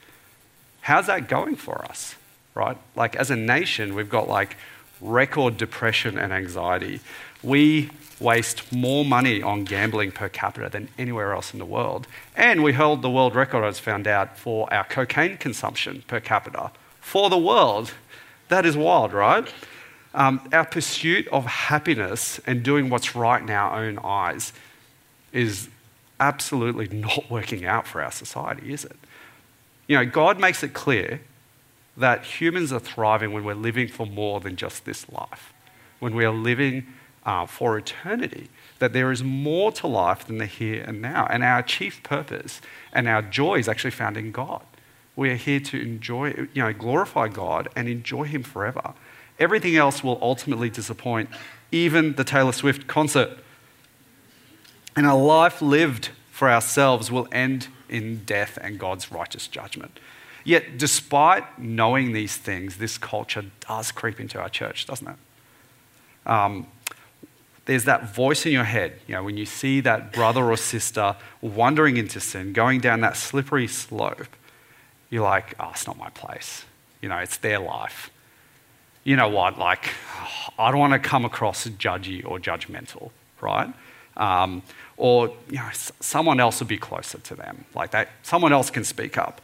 [0.80, 2.16] How's that going for us,
[2.54, 2.76] right?
[2.96, 4.56] Like, as a nation, we've got like
[5.00, 6.98] record depression and anxiety.
[7.44, 12.06] We waste more money on gambling per capita than anywhere else in the world.
[12.34, 16.70] And we held the world record, as found out, for our cocaine consumption per capita
[17.00, 17.92] for the world.
[18.48, 19.52] That is wild, right?
[20.14, 24.52] Um, our pursuit of happiness and doing what's right in our own eyes
[25.32, 25.68] is
[26.18, 28.96] absolutely not working out for our society, is it?
[29.86, 31.20] You know, God makes it clear
[31.96, 35.52] that humans are thriving when we're living for more than just this life,
[35.98, 36.86] when we are living
[37.26, 41.26] uh, for eternity, that there is more to life than the here and now.
[41.28, 42.62] And our chief purpose
[42.92, 44.62] and our joy is actually found in God.
[45.16, 48.94] We are here to enjoy, you know, glorify God and enjoy Him forever.
[49.38, 51.28] Everything else will ultimately disappoint,
[51.72, 53.38] even the Taylor Swift concert.
[54.94, 59.98] And a life lived for ourselves will end in death and God's righteous judgment.
[60.44, 65.16] Yet, despite knowing these things, this culture does creep into our church, doesn't it?
[66.30, 66.66] Um,
[67.66, 71.16] there's that voice in your head, you know, when you see that brother or sister
[71.40, 74.26] wandering into sin, going down that slippery slope,
[75.10, 76.64] you're like, oh, it's not my place.
[77.02, 78.10] You know, it's their life
[79.06, 79.88] you know what, like,
[80.58, 83.72] I don't want to come across judgy or judgmental, right?
[84.16, 84.62] Um,
[84.96, 87.64] or, you know, someone else will be closer to them.
[87.74, 89.40] Like, that, someone else can speak up.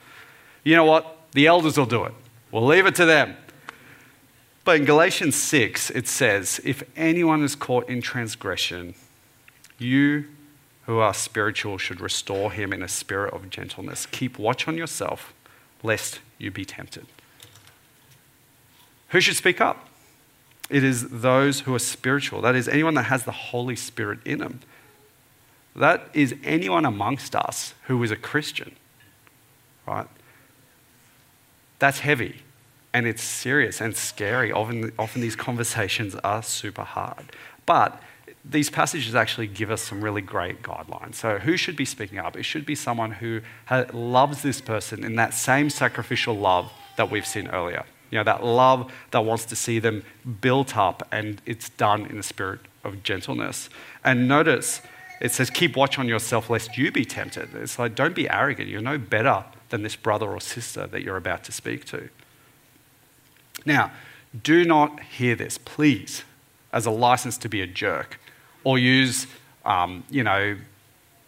[0.65, 1.17] You know what?
[1.33, 2.13] The elders will do it.
[2.51, 3.37] We'll leave it to them.
[4.65, 8.95] But in Galatians 6, it says, if anyone is caught in transgression,
[9.79, 10.27] You
[10.87, 14.07] who are spiritual should restore him in a spirit of gentleness.
[14.07, 15.33] Keep watch on yourself,
[15.83, 17.07] lest you be tempted.
[19.09, 19.89] Who should speak up?
[20.71, 22.41] It is those who are spiritual.
[22.41, 24.61] That is, anyone that has the Holy Spirit in them.
[25.75, 28.77] That is anyone amongst us who is a Christian,
[29.87, 30.07] right?
[31.79, 32.43] That's heavy
[32.95, 34.53] and it's serious and scary.
[34.53, 37.33] Often, often these conversations are super hard.
[37.65, 38.03] But
[38.45, 41.15] these passages actually give us some really great guidelines.
[41.15, 42.37] So, who should be speaking up?
[42.37, 43.41] It should be someone who
[43.93, 47.85] loves this person in that same sacrificial love that we've seen earlier.
[48.11, 50.05] You know, that love that wants to see them
[50.41, 53.71] built up and it's done in a spirit of gentleness.
[54.05, 54.83] And notice
[55.23, 57.55] it says, keep watch on yourself lest you be tempted.
[57.55, 58.69] It's like, don't be arrogant.
[58.69, 62.09] You're no better than this brother or sister that you're about to speak to.
[63.65, 63.93] Now,
[64.43, 66.25] do not hear this, please,
[66.73, 68.19] as a license to be a jerk
[68.65, 69.27] or use,
[69.65, 70.57] um, you know,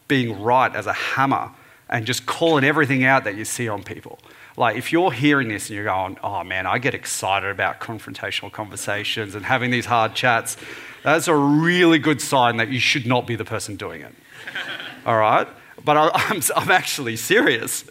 [0.09, 1.51] being right as a hammer
[1.89, 4.19] and just calling everything out that you see on people.
[4.57, 8.53] Like, if you're hearing this and you're going, oh man, I get excited about confrontational
[8.53, 10.57] conversations and having these hard chats,
[11.03, 14.15] that's a really good sign that you should not be the person doing it.
[15.07, 15.49] All right?
[15.85, 17.85] But I'm, I'm actually serious.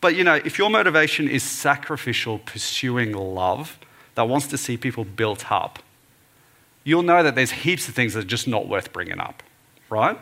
[0.00, 3.78] But you know, if your motivation is sacrificial, pursuing love
[4.14, 5.80] that wants to see people built up,
[6.84, 9.42] you'll know that there's heaps of things that are just not worth bringing up,
[9.90, 10.18] right?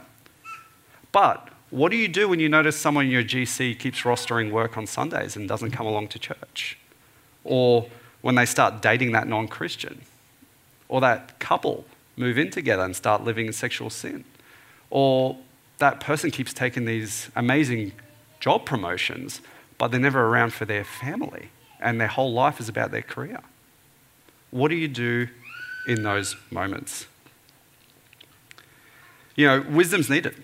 [1.12, 4.76] But what do you do when you notice someone in your GC keeps rostering work
[4.76, 6.78] on Sundays and doesn't come along to church?
[7.44, 7.88] Or
[8.20, 10.02] when they start dating that non Christian?
[10.88, 11.84] Or that couple
[12.16, 14.24] move in together and start living in sexual sin?
[14.90, 15.36] Or
[15.78, 17.92] that person keeps taking these amazing
[18.40, 19.40] job promotions
[19.78, 23.40] but they're never around for their family and their whole life is about their career.
[24.50, 25.28] What do you do
[25.86, 27.06] in those moments?
[29.36, 30.34] You know, wisdom's needed,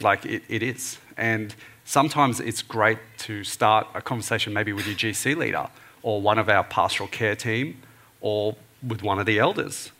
[0.00, 0.98] like it, it is.
[1.16, 1.54] And
[1.84, 5.68] sometimes it's great to start a conversation maybe with your GC leader
[6.02, 7.82] or one of our pastoral care team
[8.20, 9.90] or with one of the elders.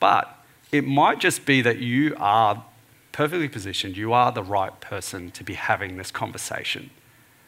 [0.00, 0.36] But
[0.72, 2.64] it might just be that you are
[3.12, 6.90] perfectly positioned, you are the right person to be having this conversation.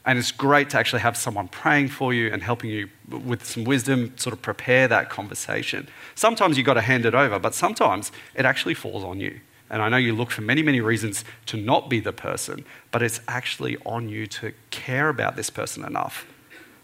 [0.04, 3.64] And it's great to actually have someone praying for you and helping you with some
[3.64, 5.88] wisdom, sort of prepare that conversation.
[6.16, 9.40] Sometimes you've got to hand it over, but sometimes it actually falls on you.
[9.70, 13.00] And I know you look for many, many reasons to not be the person, but
[13.00, 16.26] it's actually on you to care about this person enough,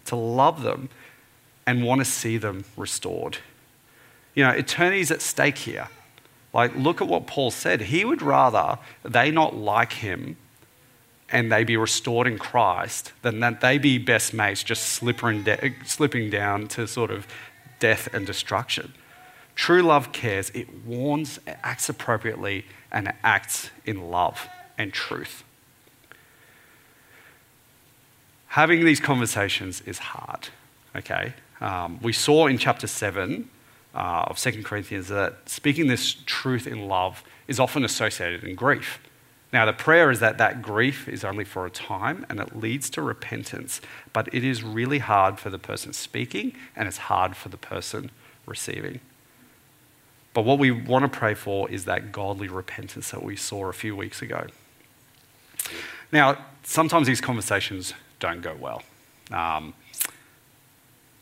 [0.05, 0.89] to love them,
[1.67, 3.37] and want to see them restored.
[4.33, 5.89] You know, eternity's at stake here.
[6.51, 7.81] Like, look at what Paul said.
[7.81, 10.37] He would rather they not like him
[11.31, 15.73] and they be restored in Christ than that they be best mates just slipping, de-
[15.85, 17.27] slipping down to sort of
[17.79, 18.93] death and destruction.
[19.55, 25.43] True love cares, it warns, it acts appropriately, and it acts in love and truth.
[28.47, 30.49] Having these conversations is hard,
[30.95, 31.33] okay?
[31.61, 33.49] Um, we saw in chapter 7
[33.93, 38.99] uh, of 2 Corinthians that speaking this truth in love is often associated in grief.
[39.51, 42.89] Now, the prayer is that that grief is only for a time and it leads
[42.91, 43.81] to repentance,
[44.13, 48.11] but it is really hard for the person speaking and it's hard for the person
[48.45, 48.99] receiving.
[50.33, 53.73] But what we want to pray for is that godly repentance that we saw a
[53.73, 54.45] few weeks ago.
[56.11, 58.83] Now, sometimes these conversations don't go well.
[59.31, 59.73] Um,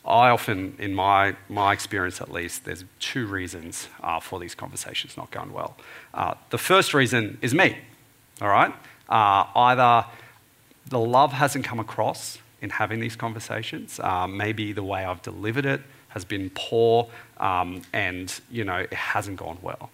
[0.04, 5.16] I often, in my, my experience at least, there's two reasons uh, for these conversations
[5.16, 5.76] not going well.
[6.14, 7.78] Uh, the first reason is me.
[8.40, 8.72] All right?
[9.08, 10.06] Uh, either
[10.86, 15.66] the love hasn't come across in having these conversations, um, maybe the way I've delivered
[15.66, 19.90] it has been poor, um, and you know it hasn't gone well.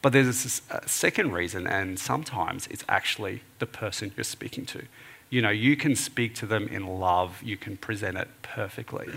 [0.00, 4.82] But there's a second reason, and sometimes it's actually the person you're speaking to.
[5.30, 9.08] You know, you can speak to them in love, you can present it perfectly,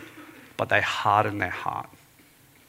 [0.57, 1.89] but they harden their heart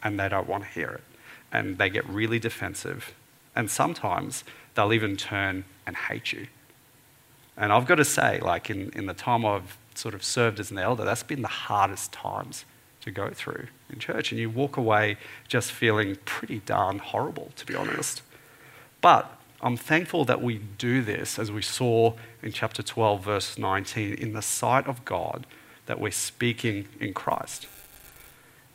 [0.02, 1.04] and they don't want to hear it.
[1.52, 3.14] And they get really defensive.
[3.56, 6.46] And sometimes they'll even turn and hate you.
[7.56, 10.70] And I've got to say, like in, in the time I've sort of served as
[10.70, 12.66] an elder, that's been the hardest times
[13.00, 14.30] to go through in church.
[14.30, 15.16] And you walk away
[15.48, 18.22] just feeling pretty darn horrible, to be honest.
[19.00, 24.14] But I'm thankful that we do this, as we saw in chapter 12, verse 19,
[24.14, 25.46] in the sight of God,
[25.86, 27.66] that we're speaking in Christ.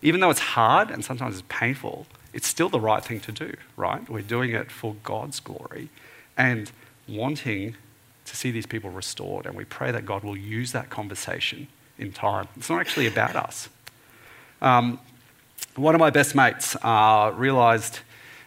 [0.02, 3.54] Even though it's hard and sometimes it's painful, it's still the right thing to do,
[3.76, 4.08] right?
[4.10, 5.90] We're doing it for God's glory.
[6.38, 6.72] And
[7.08, 7.76] wanting
[8.26, 9.46] to see these people restored.
[9.46, 11.68] And we pray that God will use that conversation
[11.98, 12.48] in time.
[12.56, 13.70] It's not actually about us.
[14.62, 15.00] Um,
[15.76, 18.00] one of my best mates uh, realized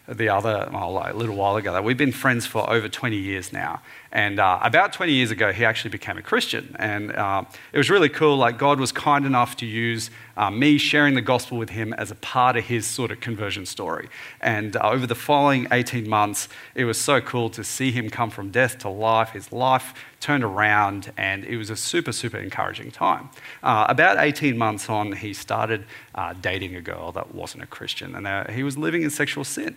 [0.08, 3.16] the other, well, like a little while ago, that we've been friends for over 20
[3.16, 3.80] years now.
[4.14, 6.76] And uh, about 20 years ago, he actually became a Christian.
[6.78, 8.36] And uh, it was really cool.
[8.36, 12.12] Like, God was kind enough to use uh, me sharing the gospel with him as
[12.12, 14.08] a part of his sort of conversion story.
[14.40, 18.30] And uh, over the following 18 months, it was so cool to see him come
[18.30, 19.30] from death to life.
[19.30, 23.30] His life turned around, and it was a super, super encouraging time.
[23.64, 28.14] Uh, about 18 months on, he started uh, dating a girl that wasn't a Christian,
[28.14, 29.76] and he was living in sexual sin.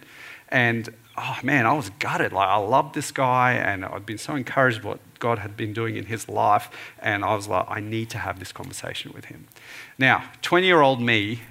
[0.50, 2.32] And oh man, I was gutted.
[2.32, 5.96] Like, I loved this guy, and I'd been so encouraged what God had been doing
[5.96, 6.70] in his life.
[7.00, 9.48] And I was like, I need to have this conversation with him.
[9.98, 11.42] Now, 20 year old me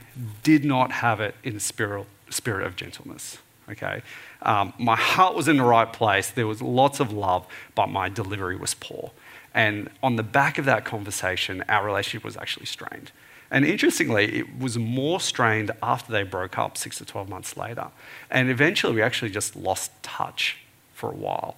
[0.42, 3.38] did not have it in spirit, spirit of gentleness.
[3.70, 4.02] Okay?
[4.42, 6.30] Um, my heart was in the right place.
[6.30, 9.10] There was lots of love, but my delivery was poor.
[9.54, 13.10] And on the back of that conversation, our relationship was actually strained.
[13.50, 17.88] And interestingly, it was more strained after they broke up six to 12 months later.
[18.30, 20.58] And eventually, we actually just lost touch
[20.92, 21.56] for a while.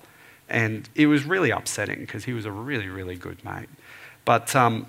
[0.49, 3.69] And it was really upsetting because he was a really, really good mate.
[4.25, 4.87] But um,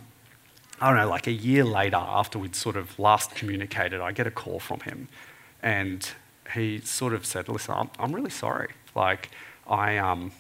[0.82, 4.28] I don't know, like a year later, after we'd sort of last communicated, I get
[4.28, 5.10] a call from him.
[5.62, 6.08] And
[6.54, 8.69] he sort of said, Listen, I'm, I'm really sorry.
[8.95, 9.30] Like,
[9.67, 10.32] I, um,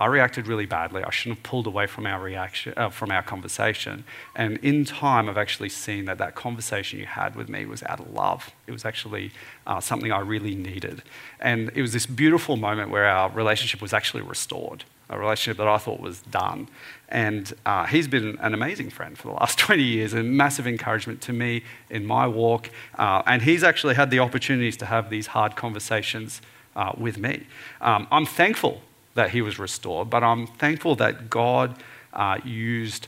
[0.00, 1.04] I reacted really badly.
[1.04, 4.04] I shouldn't have pulled away from our reaction, uh, from our conversation.
[4.34, 8.00] And in time, I've actually seen that that conversation you had with me was out
[8.00, 8.50] of love.
[8.66, 9.30] It was actually
[9.66, 11.02] uh, something I really needed.
[11.38, 15.68] And it was this beautiful moment where our relationship was actually restored, a relationship that
[15.68, 16.68] I thought was done.
[17.10, 21.20] And uh, he's been an amazing friend for the last 20 years a massive encouragement
[21.22, 22.70] to me in my walk.
[22.98, 26.40] Uh, and he's actually had the opportunities to have these hard conversations
[26.74, 27.46] uh, with me.
[27.82, 28.80] Um, I'm thankful
[29.14, 33.06] that he was restored, but I'm thankful that God uh, used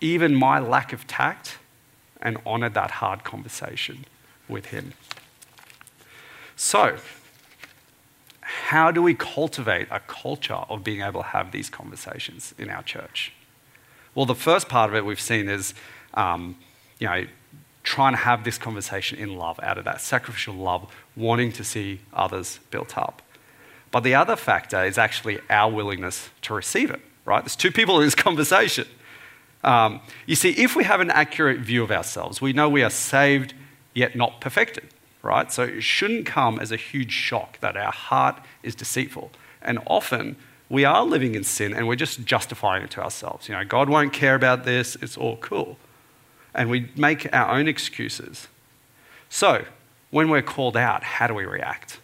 [0.00, 1.58] even my lack of tact
[2.20, 4.04] and honored that hard conversation
[4.48, 4.92] with him.
[6.56, 6.96] So,
[8.40, 12.82] how do we cultivate a culture of being able to have these conversations in our
[12.82, 13.32] church?
[14.14, 15.74] Well, the first part of it we've seen is,
[16.14, 16.56] um,
[16.98, 17.26] you know,
[17.82, 22.00] trying to have this conversation in love, out of that sacrificial love, wanting to see
[22.12, 23.22] others built up.
[23.96, 27.42] But the other factor is actually our willingness to receive it, right?
[27.42, 28.86] There's two people in this conversation.
[29.64, 32.90] Um, you see, if we have an accurate view of ourselves, we know we are
[32.90, 33.54] saved
[33.94, 34.88] yet not perfected,
[35.22, 35.50] right?
[35.50, 39.30] So it shouldn't come as a huge shock that our heart is deceitful.
[39.62, 40.36] And often
[40.68, 43.48] we are living in sin and we're just justifying it to ourselves.
[43.48, 45.78] You know, God won't care about this, it's all cool.
[46.54, 48.48] And we make our own excuses.
[49.30, 49.64] So,
[50.10, 51.98] when we're called out, how do we react?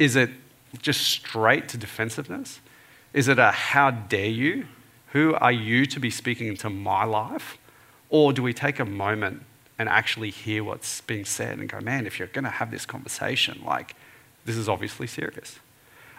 [0.00, 0.30] Is it
[0.78, 2.60] just straight to defensiveness?
[3.12, 4.66] Is it a how dare you?
[5.12, 7.58] Who are you to be speaking into my life?
[8.08, 9.42] Or do we take a moment
[9.78, 12.86] and actually hear what's being said and go, man, if you're going to have this
[12.86, 13.94] conversation, like,
[14.44, 15.58] this is obviously serious?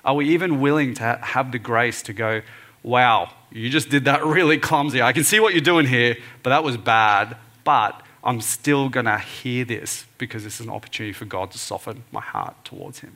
[0.04, 2.42] Are we even willing to have the grace to go,
[2.84, 5.02] wow, you just did that really clumsy.
[5.02, 7.38] I can see what you're doing here, but that was bad.
[7.64, 11.58] But I'm still going to hear this because this is an opportunity for God to
[11.58, 13.16] soften my heart towards Him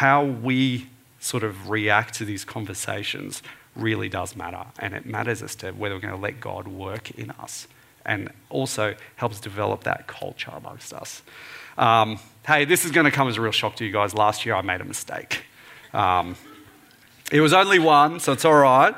[0.00, 0.86] how we
[1.18, 3.42] sort of react to these conversations
[3.76, 4.64] really does matter.
[4.78, 7.68] And it matters as to whether we're going to let God work in us
[8.06, 11.20] and also helps develop that culture amongst us.
[11.76, 14.14] Um, hey, this is going to come as a real shock to you guys.
[14.14, 15.44] Last year I made a mistake.
[15.92, 16.34] Um,
[17.30, 18.94] it was only one, so it's all right.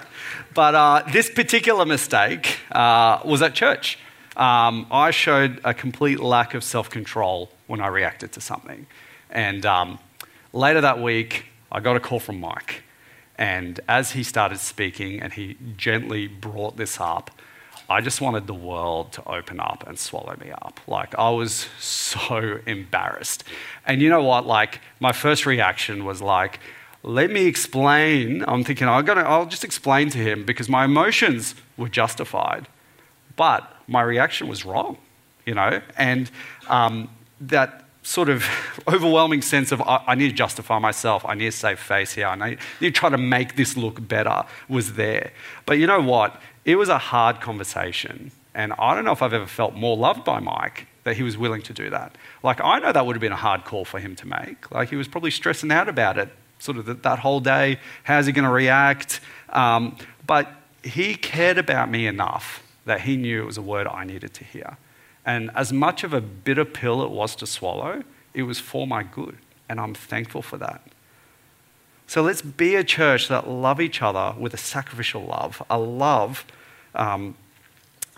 [0.55, 3.99] But uh, this particular mistake uh, was at church.
[4.37, 8.87] Um, I showed a complete lack of self control when I reacted to something.
[9.31, 9.99] And um,
[10.53, 12.83] Later that week, I got a call from Mike.
[13.39, 17.31] And as he started speaking and he gently brought this up,
[17.89, 20.81] I just wanted the world to open up and swallow me up.
[20.87, 23.45] Like, I was so embarrassed.
[23.87, 24.47] And you know what?
[24.47, 26.61] Like, my first reaction was like,
[27.03, 28.45] let me explain.
[28.47, 32.69] I'm thinking, "I'm gonna, I'll just explain to him because my emotions were justified.
[33.35, 34.99] But my reaction was wrong,
[35.45, 35.81] you know?
[35.97, 36.31] And
[36.69, 37.09] um,
[37.41, 38.45] that sort of
[38.89, 42.51] overwhelming sense of I, need to justify myself, I need to save face here, I
[42.51, 45.33] need, to try to make this look better was there.
[45.67, 46.41] But you know what?
[46.65, 48.33] It was a hard conversation.
[48.55, 51.37] And I don't know if I've ever felt more loved by Mike that he was
[51.37, 52.17] willing to do that.
[52.43, 54.71] Like, I know that would have been a hard call for him to make.
[54.71, 56.29] Like, he was probably stressing out about it,
[56.59, 57.79] sort of that, that whole day.
[58.05, 59.21] How's he going to react?
[59.51, 59.97] Um,
[60.27, 60.49] but
[60.85, 64.45] he cared about me enough that he knew it was a word I needed to
[64.45, 64.77] hear.
[65.25, 68.03] And as much of a bitter pill it was to swallow,
[68.35, 69.37] it was for my good.
[69.69, 70.83] And I'm thankful for that.
[72.07, 76.45] So let's be a church that love each other with a sacrificial love, a love
[76.95, 77.37] um,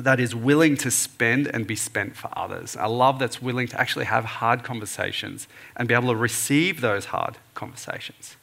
[0.01, 2.77] that is willing to spend and be spent for others.
[2.81, 5.47] A love that's willing to actually have hard conversations
[5.77, 8.37] and be able to receive those hard conversations.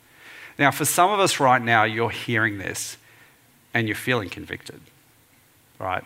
[0.58, 2.98] Now, for some of us right now, you're hearing this
[3.74, 4.80] and you're feeling convicted,
[5.80, 6.04] right?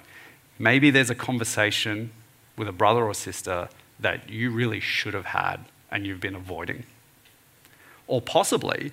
[0.57, 2.11] Maybe there's a conversation
[2.57, 6.83] with a brother or sister that you really should have had and you've been avoiding.
[8.07, 8.91] Or possibly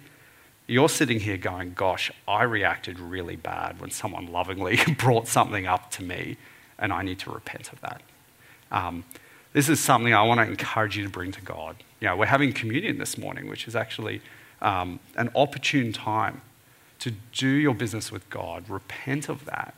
[0.66, 5.90] you're sitting here going, Gosh, I reacted really bad when someone lovingly brought something up
[5.92, 6.36] to me,
[6.78, 8.02] and I need to repent of that.
[8.70, 9.04] Um,
[9.52, 11.76] this is something I want to encourage you to bring to God.
[12.00, 14.22] You know, we're having communion this morning, which is actually
[14.62, 16.40] um, an opportune time
[17.00, 19.74] to do your business with God, repent of that,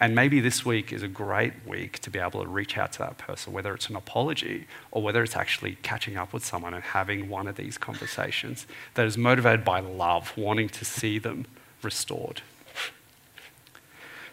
[0.00, 2.98] and maybe this week is a great week to be able to reach out to
[3.00, 6.84] that person, whether it's an apology or whether it's actually catching up with someone and
[6.84, 11.46] having one of these conversations that is motivated by love, wanting to see them
[11.82, 12.42] restored.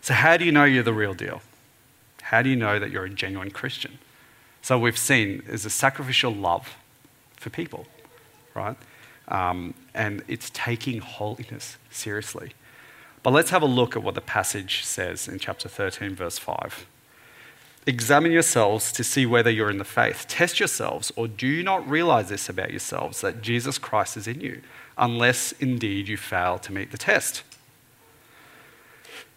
[0.02, 1.42] So, how do you know you're the real deal?
[2.22, 3.98] How do you know that you're a genuine Christian?
[4.62, 6.76] So, we've seen is a sacrificial love
[7.38, 7.88] for people,
[8.54, 8.78] right?
[9.30, 12.52] Um, and it's taking holiness seriously.
[13.26, 16.86] But let's have a look at what the passage says in chapter 13, verse 5.
[17.88, 20.26] Examine yourselves to see whether you're in the faith.
[20.28, 24.42] Test yourselves, or do you not realize this about yourselves, that Jesus Christ is in
[24.42, 24.62] you,
[24.96, 27.42] unless indeed you fail to meet the test?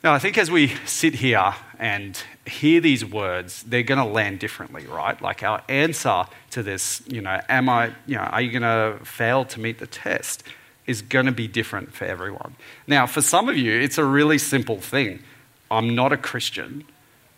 [0.04, 4.38] Now, I think as we sit here and hear these words, they're going to land
[4.38, 5.18] differently, right?
[5.22, 9.02] Like our answer to this, you know, am I, you know, are you going to
[9.02, 10.44] fail to meet the test?
[10.88, 12.56] Is going to be different for everyone.
[12.86, 15.22] Now, for some of you, it's a really simple thing.
[15.70, 16.84] I'm not a Christian.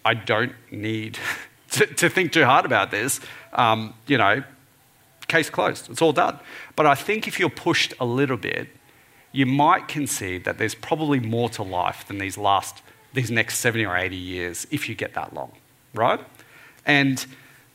[0.04, 1.18] I don't need
[1.72, 3.20] to, to think too hard about this.
[3.52, 4.44] Um, you know,
[5.26, 5.90] case closed.
[5.90, 6.38] It's all done.
[6.76, 8.68] But I think if you're pushed a little bit,
[9.32, 12.82] you might concede that there's probably more to life than these last,
[13.14, 15.52] these next 70 or 80 years if you get that long,
[15.94, 16.20] right?
[16.86, 17.24] And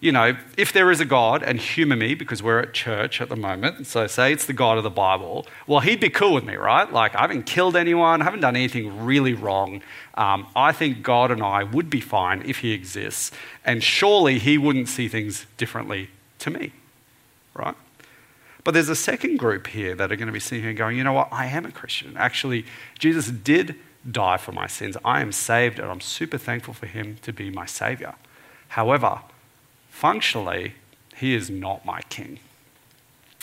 [0.05, 3.27] you know, if there is a God, and humour me because we're at church at
[3.27, 6.43] the moment, so say it's the God of the Bible, well, he'd be cool with
[6.43, 6.93] me, right?
[6.93, 9.81] Like, I haven't killed anyone, I haven't done anything really wrong.
[10.13, 13.31] Um, I think God and I would be fine if he exists,
[13.65, 16.71] and surely he wouldn't see things differently to me,
[17.55, 17.75] right?
[18.63, 21.03] But there's a second group here that are going to be sitting here going, you
[21.03, 22.15] know what, I am a Christian.
[22.15, 22.65] Actually,
[22.99, 23.75] Jesus did
[24.09, 24.97] die for my sins.
[25.03, 28.13] I am saved, and I'm super thankful for him to be my Saviour.
[28.67, 29.21] However,
[29.95, 30.73] functionally,
[31.15, 32.37] he is not my king.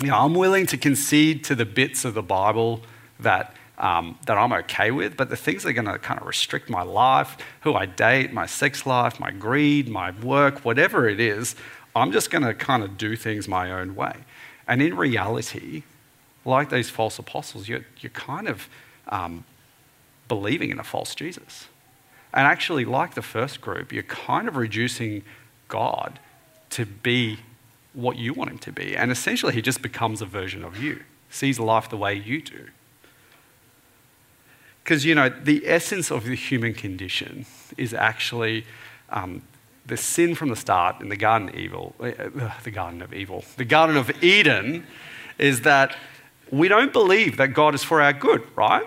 [0.00, 2.82] You know, I'm willing to concede to the bits of the Bible
[3.18, 6.26] that, um, that I'm okay with, but the things that are going to kind of
[6.26, 11.20] restrict my life, who I date, my sex life, my greed, my work, whatever it
[11.20, 11.56] is,
[11.96, 14.16] I'm just going to kind of do things my own way.
[14.68, 15.84] And in reality,
[16.44, 18.68] like these false apostles, you're, you're kind of
[19.08, 19.44] um,
[20.28, 21.68] believing in a false Jesus.
[22.34, 25.22] And actually, like the first group, you're kind of reducing
[25.68, 26.18] God
[26.72, 27.38] to be
[27.94, 28.96] what you want him to be.
[28.96, 32.68] And essentially, he just becomes a version of you, sees life the way you do.
[34.82, 37.46] Because, you know, the essence of the human condition
[37.76, 38.64] is actually
[39.10, 39.42] um,
[39.86, 42.10] the sin from the start in the Garden Evil, uh,
[42.64, 44.86] the Garden of Evil, the Garden of Eden
[45.38, 45.96] is that
[46.50, 48.86] we don't believe that God is for our good, right?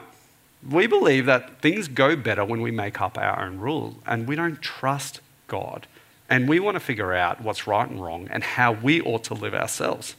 [0.69, 4.35] We believe that things go better when we make up our own rules, and we
[4.35, 5.87] don't trust God.
[6.29, 9.33] And we want to figure out what's right and wrong and how we ought to
[9.33, 10.15] live ourselves.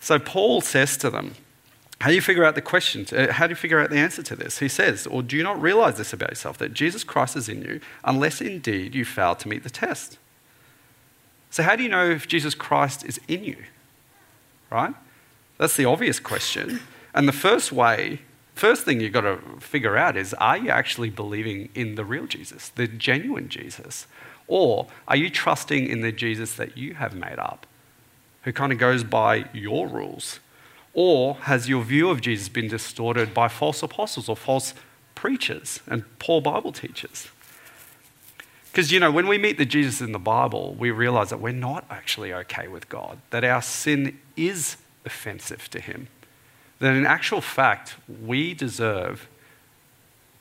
[0.00, 1.34] So Paul says to them,
[2.00, 3.06] how do you figure out the question?
[3.14, 4.58] Uh, how do you figure out the answer to this?
[4.58, 7.62] He says, Or do you not realize this about yourself, that Jesus Christ is in
[7.62, 10.18] you, unless indeed you fail to meet the test?
[11.50, 13.64] So, how do you know if Jesus Christ is in you?
[14.70, 14.94] Right?
[15.58, 16.80] That's the obvious question.
[17.12, 18.20] And the first way
[18.60, 22.26] first thing you've got to figure out is are you actually believing in the real
[22.26, 24.06] Jesus, the genuine Jesus?
[24.48, 27.66] Or are you trusting in the Jesus that you have made up,
[28.42, 30.40] who kind of goes by your rules?
[30.92, 34.74] Or has your view of Jesus been distorted by false apostles or false
[35.14, 37.28] preachers and poor Bible teachers?
[38.70, 41.52] Because, you know, when we meet the Jesus in the Bible, we realize that we're
[41.52, 46.08] not actually okay with God, that our sin is offensive to Him
[46.80, 49.28] that in actual fact, we deserve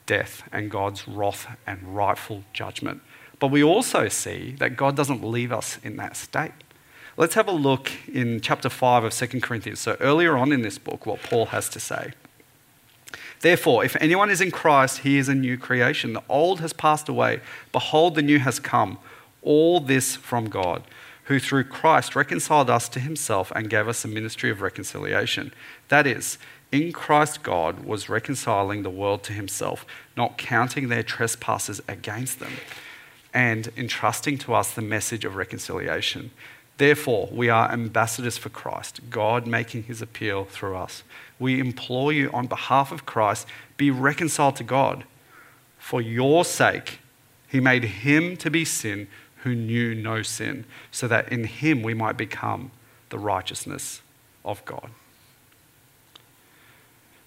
[0.06, 3.02] death and God's wrath and rightful judgment.
[3.40, 6.52] But we also see that God doesn't leave us in that state.
[7.16, 9.80] Let's have a look in chapter 5 of 2 Corinthians.
[9.80, 12.14] So, earlier on in this book, what Paul has to say.
[13.42, 16.14] Therefore, if anyone is in Christ, he is a new creation.
[16.14, 17.42] The old has passed away.
[17.72, 18.98] Behold, the new has come.
[19.42, 20.84] All this from God
[21.30, 25.54] who through Christ reconciled us to himself and gave us a ministry of reconciliation.
[25.90, 26.40] That is,
[26.72, 29.86] In Christ, God was reconciling the world to himself,
[30.18, 32.54] not counting their trespasses against them,
[33.32, 36.32] and entrusting to us the message of reconciliation.
[36.78, 41.04] Therefore, we are ambassadors for Christ, God making his appeal through us.
[41.38, 43.46] We implore you on behalf of Christ,
[43.78, 45.04] be reconciled to God.
[45.78, 47.00] For your sake,
[47.48, 49.08] he made him to be sin
[49.44, 52.72] who knew no sin, so that in him we might become
[53.10, 54.02] the righteousness
[54.46, 54.90] of God.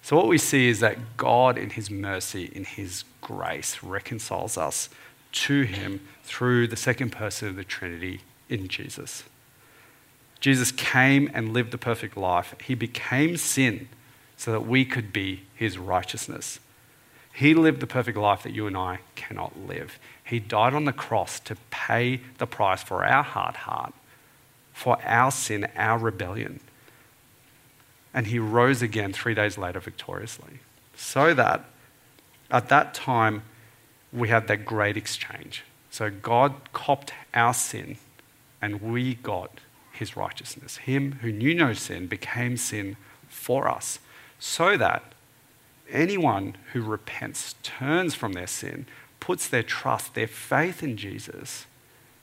[0.03, 4.89] So, what we see is that God, in His mercy, in His grace, reconciles us
[5.31, 9.23] to Him through the second person of the Trinity in Jesus.
[10.41, 12.53] Jesus came and lived the perfect life.
[12.61, 13.87] He became sin
[14.35, 16.59] so that we could be His righteousness.
[17.33, 19.97] He lived the perfect life that you and I cannot live.
[20.23, 23.93] He died on the cross to pay the price for our hard heart,
[24.71, 26.59] for our sin, our rebellion
[28.13, 30.59] and he rose again three days later victoriously.
[30.95, 31.65] So that
[32.51, 33.41] at that time,
[34.11, 35.63] we had that great exchange.
[35.89, 37.97] So God copped our sin,
[38.61, 39.59] and we got
[39.91, 40.77] his righteousness.
[40.77, 42.95] Him who knew no sin became sin
[43.27, 43.99] for us,
[44.37, 45.03] so that
[45.93, 48.85] anyone who repents, turns from their sin,
[49.19, 51.65] puts their trust, their faith in Jesus,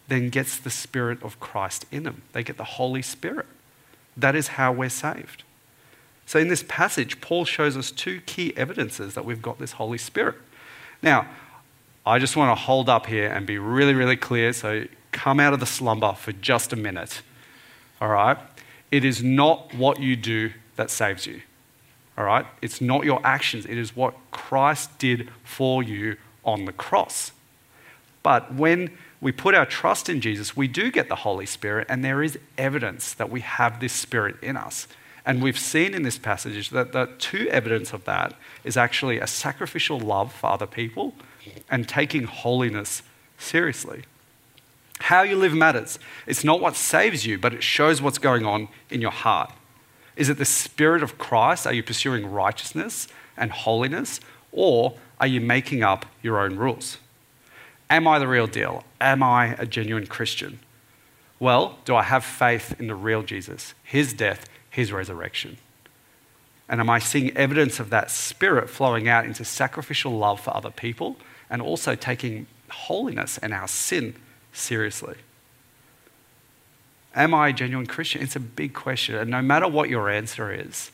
[0.08, 2.22] then gets the Spirit of Christ in them.
[2.32, 3.46] They get the Holy Spirit.
[4.16, 5.44] That is how we're saved.
[6.26, 9.98] So, in this passage, Paul shows us two key evidences that we've got this Holy
[9.98, 10.36] Spirit.
[11.02, 11.26] Now,
[12.04, 14.52] I just want to hold up here and be really, really clear.
[14.52, 17.22] So, come out of the slumber for just a minute.
[18.00, 18.36] All right?
[18.90, 21.42] It is not what you do that saves you.
[22.20, 22.44] All right?
[22.60, 27.32] It's not your actions, it is what Christ did for you on the cross.
[28.22, 28.90] But when
[29.22, 32.38] we put our trust in Jesus, we do get the Holy Spirit, and there is
[32.58, 34.86] evidence that we have this Spirit in us.
[35.24, 39.26] And we've seen in this passage that the two evidence of that is actually a
[39.26, 41.14] sacrificial love for other people
[41.70, 43.02] and taking holiness
[43.38, 44.02] seriously.
[44.98, 45.98] How you live matters.
[46.26, 49.52] It's not what saves you, but it shows what's going on in your heart.
[50.16, 51.66] Is it the Spirit of Christ?
[51.66, 54.20] Are you pursuing righteousness and holiness?
[54.52, 56.98] Or are you making up your own rules?
[57.88, 58.84] Am I the real deal?
[59.00, 60.60] Am I a genuine Christian?
[61.38, 65.56] Well, do I have faith in the real Jesus, his death, his resurrection?
[66.68, 70.70] And am I seeing evidence of that spirit flowing out into sacrificial love for other
[70.70, 71.16] people
[71.48, 74.14] and also taking holiness and our sin
[74.52, 75.16] seriously?
[77.14, 78.22] Am I a genuine Christian?
[78.22, 79.16] It's a big question.
[79.16, 80.92] And no matter what your answer is,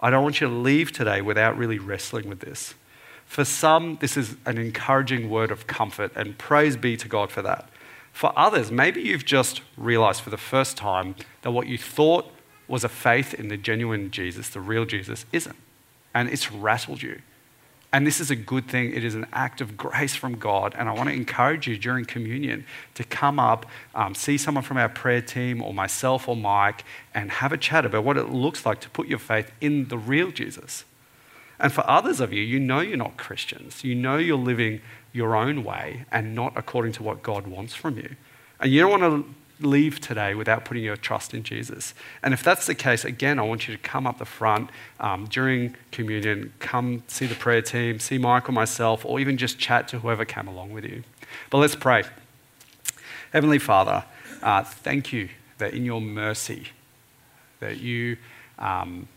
[0.00, 2.74] I don't want you to leave today without really wrestling with this.
[3.24, 7.42] For some, this is an encouraging word of comfort, and praise be to God for
[7.42, 7.68] that.
[8.12, 12.30] For others, maybe you've just realized for the first time that what you thought
[12.68, 15.56] was a faith in the genuine Jesus, the real Jesus, isn't.
[16.14, 17.20] And it's rattled you.
[17.96, 18.92] And this is a good thing.
[18.92, 20.74] It is an act of grace from God.
[20.76, 24.76] And I want to encourage you during communion to come up, um, see someone from
[24.76, 26.84] our prayer team or myself or Mike,
[27.14, 29.96] and have a chat about what it looks like to put your faith in the
[29.96, 30.84] real Jesus.
[31.58, 33.82] And for others of you, you know you're not Christians.
[33.82, 34.82] You know you're living
[35.14, 38.14] your own way and not according to what God wants from you.
[38.60, 41.94] And you don't want to leave today without putting your trust in Jesus.
[42.22, 45.26] And if that's the case, again, I want you to come up the front um,
[45.26, 50.00] during communion, come see the prayer team, see Michael, myself, or even just chat to
[50.00, 51.02] whoever came along with you.
[51.50, 52.04] But let's pray.
[53.32, 54.04] Heavenly Father,
[54.42, 55.28] uh, thank you
[55.58, 56.68] that in your mercy,
[57.60, 58.16] that you
[58.58, 59.08] um,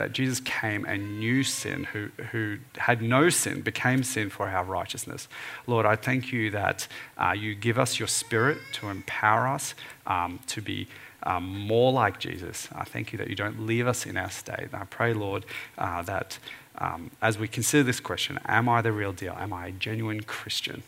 [0.00, 4.64] that Jesus came and knew sin, who, who had no sin, became sin for our
[4.64, 5.28] righteousness.
[5.66, 6.88] Lord, I thank you that
[7.18, 9.74] uh, you give us your spirit to empower us
[10.06, 10.88] um, to be
[11.24, 12.66] um, more like Jesus.
[12.74, 14.68] I thank you that you don't leave us in our state.
[14.72, 15.44] And I pray, Lord,
[15.76, 16.38] uh, that
[16.78, 19.36] um, as we consider this question, am I the real deal?
[19.38, 20.82] Am I a genuine Christian?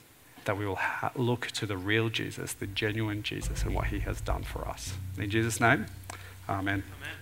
[0.47, 4.01] That we will ha- look to the real Jesus, the genuine Jesus, and what he
[4.01, 4.95] has done for us.
[5.19, 5.85] In Jesus' name,
[6.49, 6.83] amen.
[6.99, 7.22] amen.